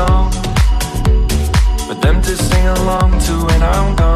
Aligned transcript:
song 0.00 0.30
for 1.86 1.96
them 2.04 2.16
to 2.22 2.34
sing 2.48 2.66
along 2.78 3.10
to 3.26 3.32
when 3.46 3.62
I'm 3.62 3.96
gone. 3.96 4.09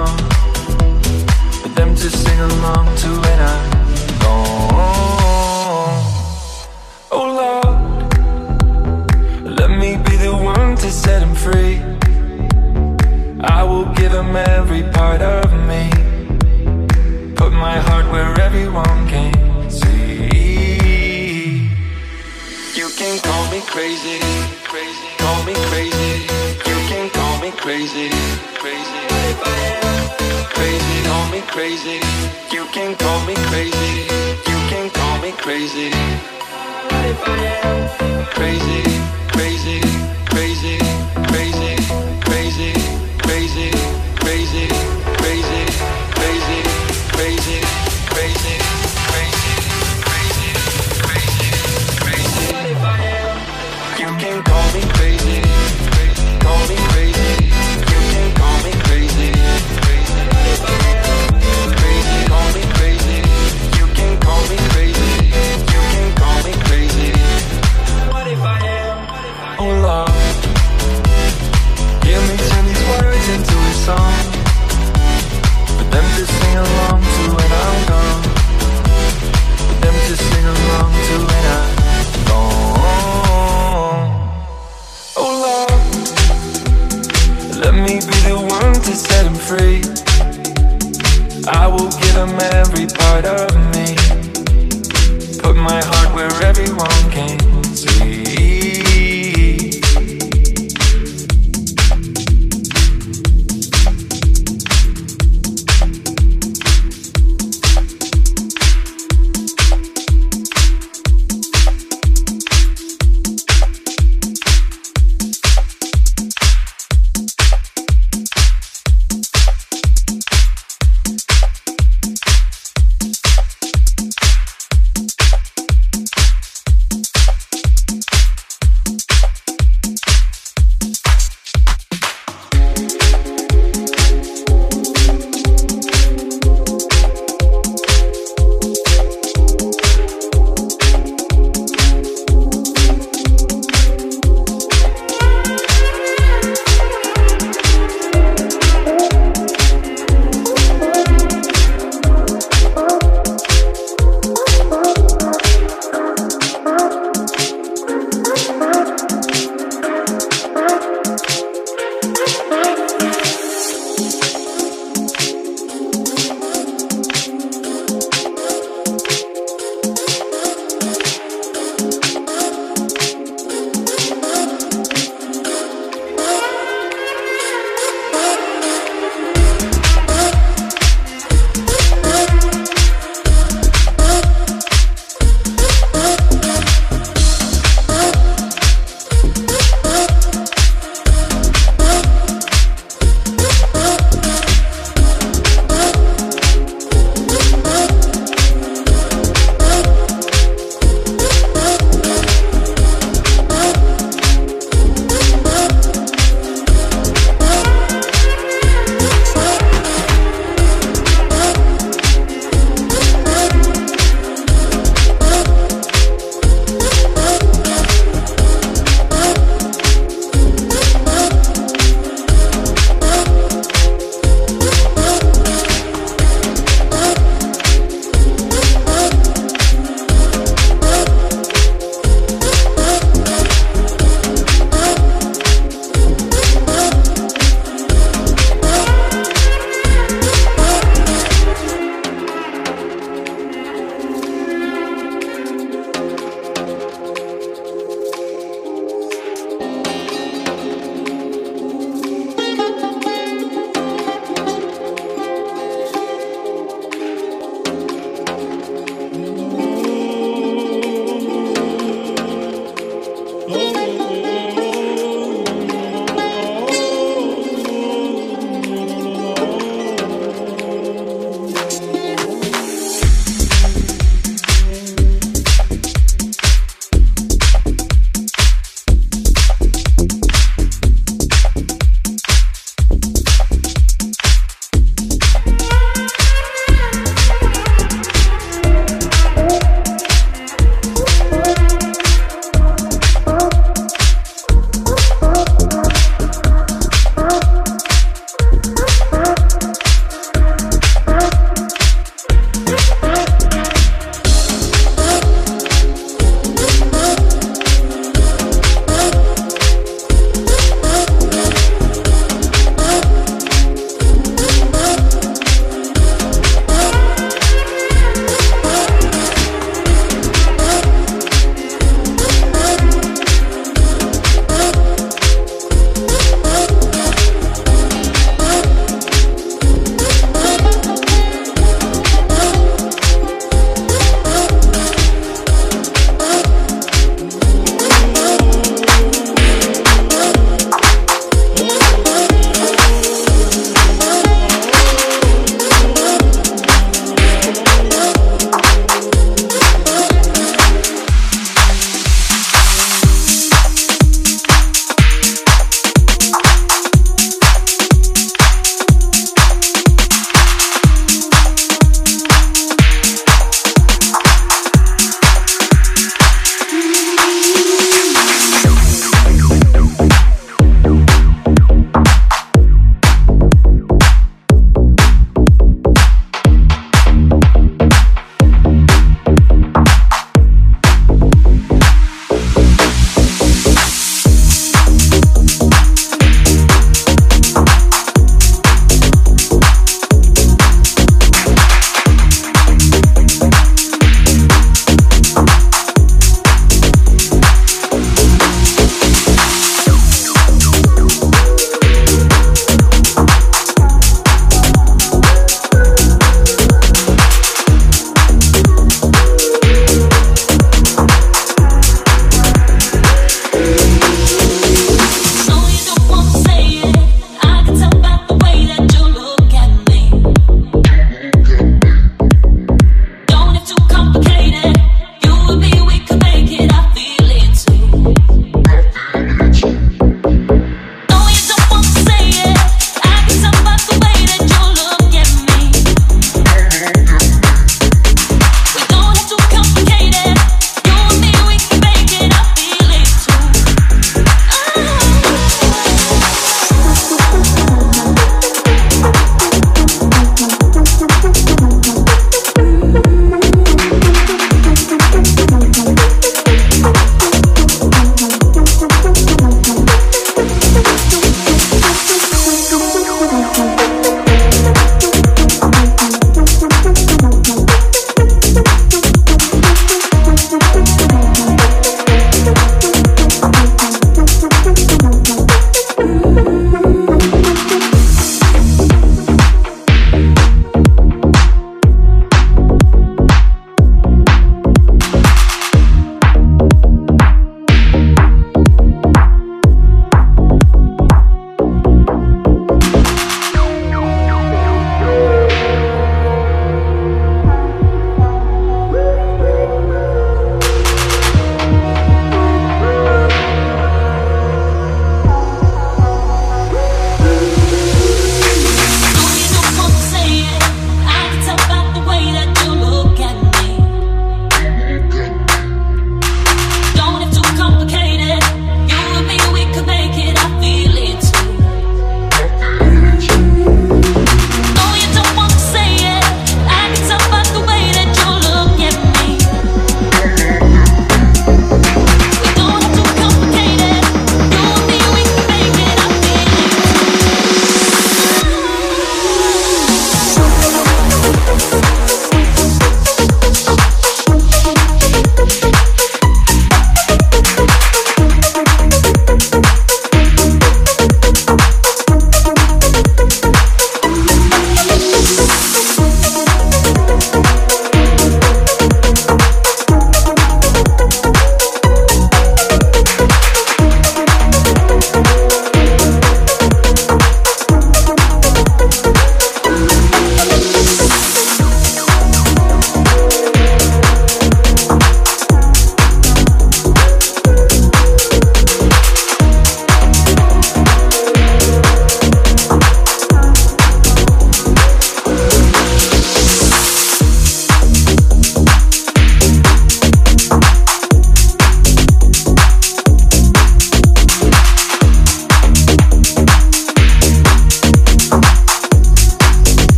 crazy, 27.94 28.10
crazy, 30.50 31.04
call 31.06 31.30
me 31.30 31.40
crazy. 31.42 32.00
You 32.50 32.66
can 32.72 32.96
call 32.96 33.24
me 33.24 33.34
crazy, 33.46 34.02
you 34.50 34.58
can 34.68 34.90
call 34.90 35.20
me 35.22 35.30
crazy, 35.30 35.92
crazy. 38.34 39.23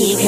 Keep 0.00 0.18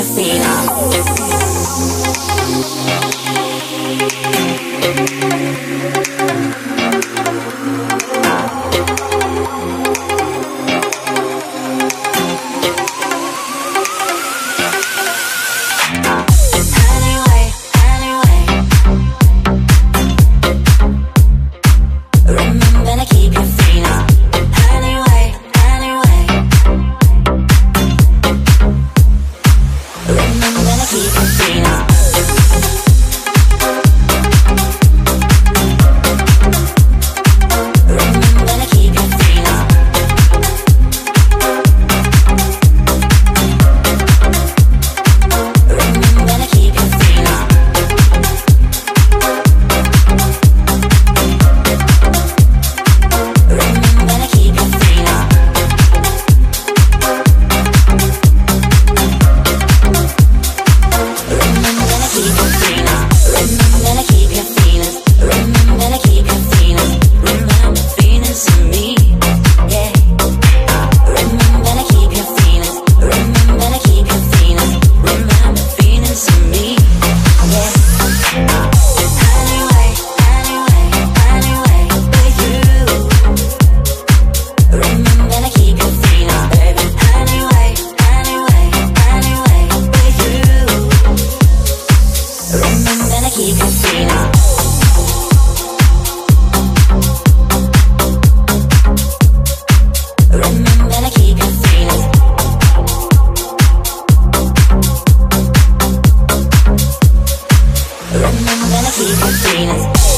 Room, 108.12 108.24
I'm 108.24 108.70
gonna 108.70 108.90
keep 108.90 109.24
on 109.24 110.11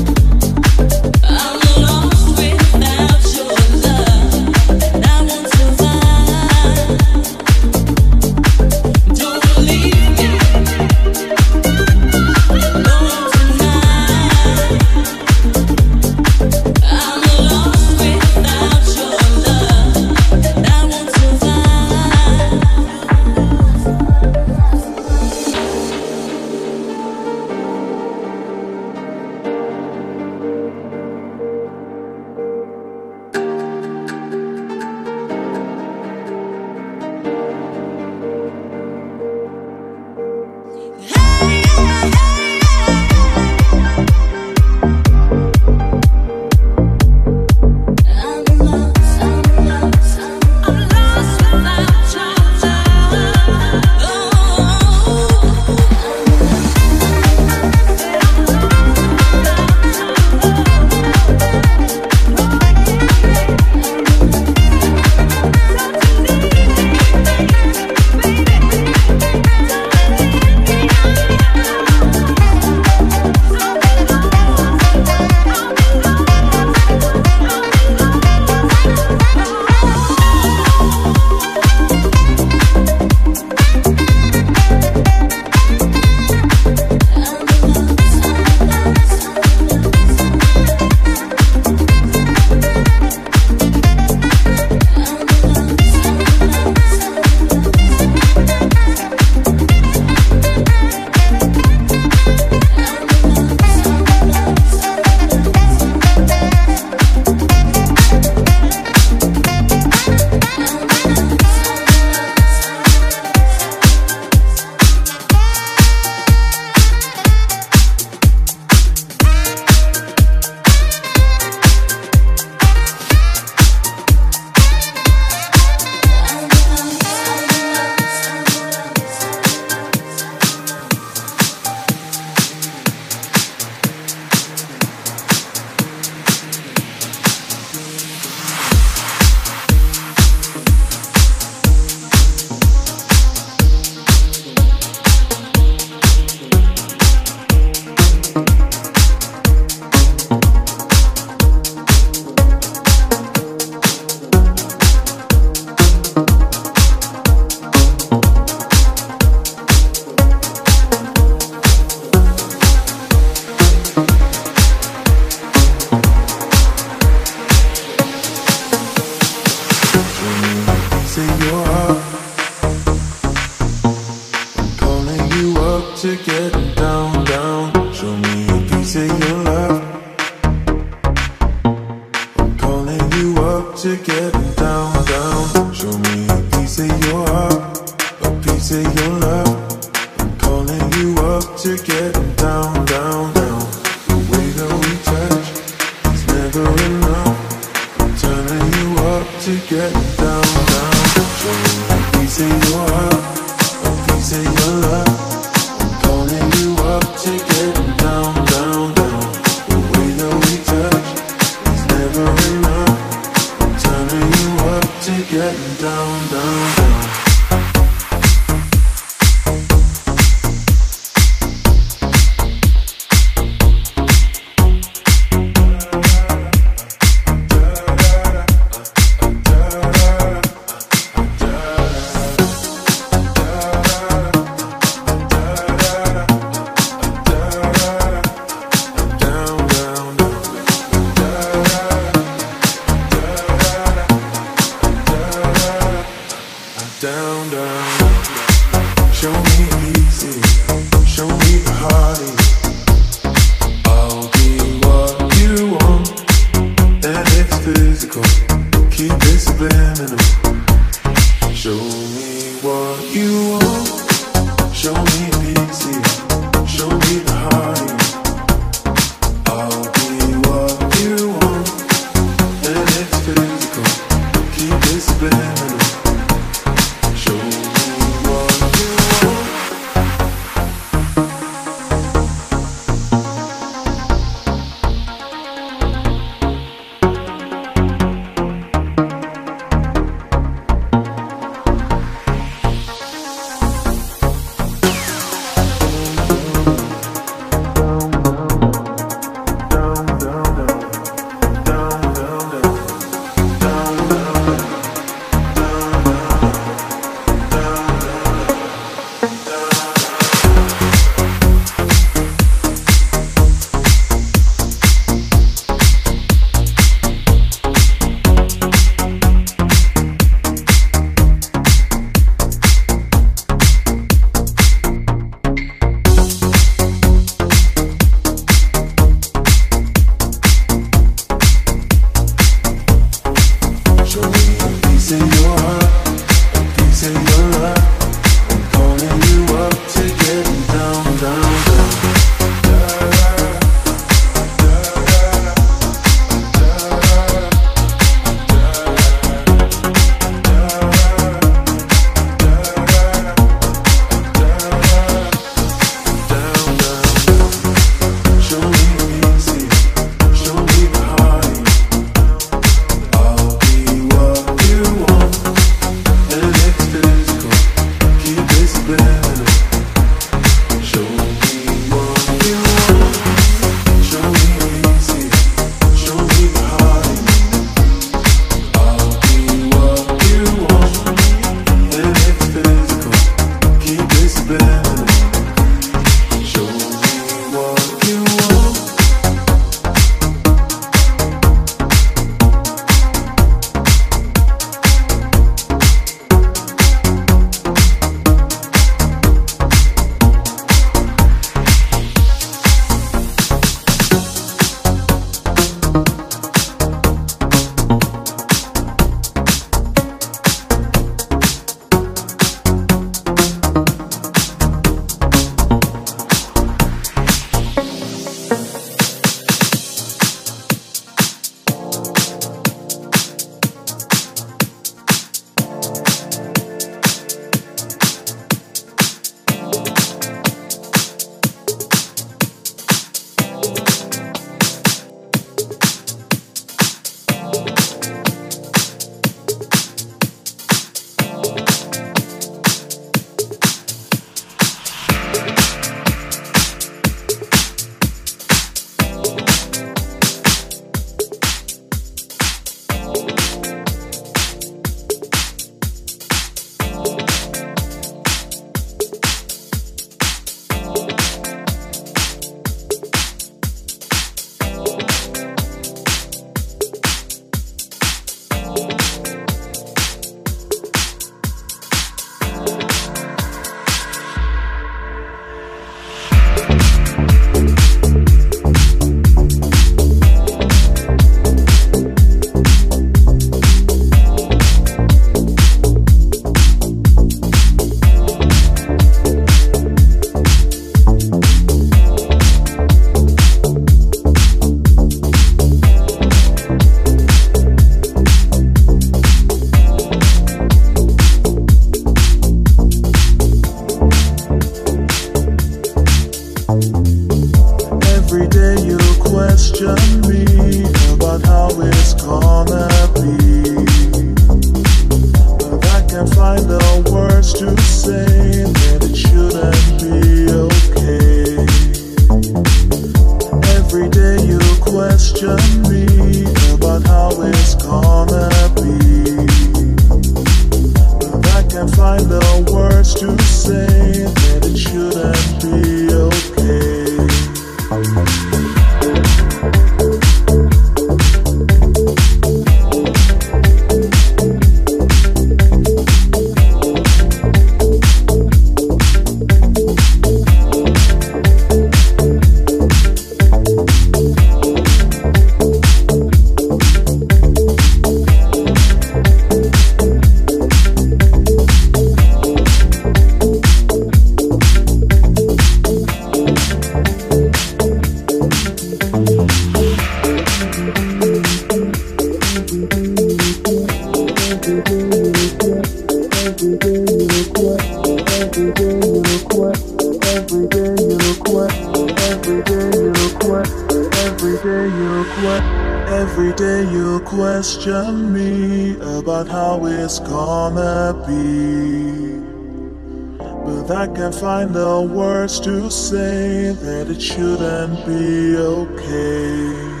words 595.21 595.59
to 595.59 595.87
say 595.91 596.71
that 596.71 597.07
it 597.07 597.21
shouldn't 597.21 598.05
be 598.07 598.57
okay. 598.57 600.00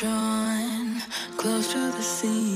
Drawn 0.00 0.96
close 1.36 1.74
to 1.74 1.90
the 1.90 2.00
sea. 2.00 2.49